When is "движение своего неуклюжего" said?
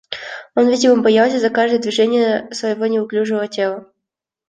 1.77-3.47